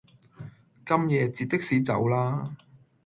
[0.83, 2.55] 咁夜截的士走啦